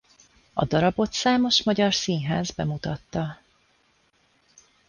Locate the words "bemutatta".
2.51-3.37